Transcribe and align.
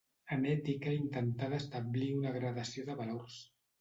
En 0.35 0.45
ètica 0.53 0.93
intentà 1.01 1.49
d’establir 1.51 2.07
una 2.21 2.33
gradació 2.39 2.87
de 2.89 2.97
valors. 3.03 3.37